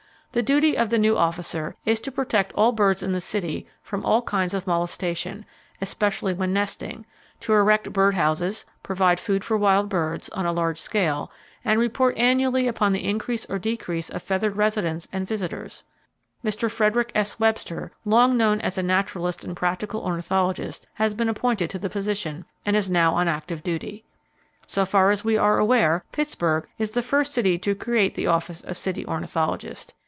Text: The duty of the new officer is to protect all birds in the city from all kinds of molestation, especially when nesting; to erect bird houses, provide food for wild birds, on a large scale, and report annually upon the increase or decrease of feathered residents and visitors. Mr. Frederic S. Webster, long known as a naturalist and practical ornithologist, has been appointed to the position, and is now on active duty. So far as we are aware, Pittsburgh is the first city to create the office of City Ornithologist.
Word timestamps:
The 0.33 0.41
duty 0.41 0.77
of 0.77 0.89
the 0.89 0.97
new 0.97 1.17
officer 1.17 1.75
is 1.83 1.99
to 1.99 2.09
protect 2.09 2.53
all 2.53 2.71
birds 2.71 3.03
in 3.03 3.11
the 3.11 3.19
city 3.19 3.67
from 3.83 4.05
all 4.05 4.21
kinds 4.21 4.53
of 4.53 4.65
molestation, 4.65 5.45
especially 5.81 6.33
when 6.33 6.53
nesting; 6.53 7.05
to 7.41 7.51
erect 7.53 7.91
bird 7.91 8.13
houses, 8.13 8.63
provide 8.81 9.19
food 9.19 9.43
for 9.43 9.57
wild 9.57 9.89
birds, 9.89 10.29
on 10.29 10.45
a 10.45 10.53
large 10.53 10.79
scale, 10.79 11.29
and 11.65 11.81
report 11.81 12.17
annually 12.17 12.65
upon 12.69 12.93
the 12.93 13.03
increase 13.03 13.43
or 13.47 13.59
decrease 13.59 14.09
of 14.09 14.23
feathered 14.23 14.55
residents 14.55 15.05
and 15.11 15.27
visitors. 15.27 15.83
Mr. 16.45 16.71
Frederic 16.71 17.11
S. 17.13 17.37
Webster, 17.37 17.91
long 18.05 18.37
known 18.37 18.61
as 18.61 18.77
a 18.77 18.81
naturalist 18.83 19.43
and 19.43 19.57
practical 19.57 19.99
ornithologist, 19.99 20.87
has 20.93 21.13
been 21.13 21.27
appointed 21.27 21.69
to 21.69 21.77
the 21.77 21.89
position, 21.89 22.45
and 22.65 22.77
is 22.77 22.89
now 22.89 23.13
on 23.15 23.27
active 23.27 23.63
duty. 23.63 24.05
So 24.65 24.85
far 24.85 25.11
as 25.11 25.25
we 25.25 25.35
are 25.35 25.57
aware, 25.59 26.05
Pittsburgh 26.13 26.67
is 26.79 26.91
the 26.91 27.01
first 27.01 27.33
city 27.33 27.57
to 27.57 27.75
create 27.75 28.15
the 28.15 28.27
office 28.27 28.61
of 28.61 28.77
City 28.77 29.05
Ornithologist. 29.05 29.93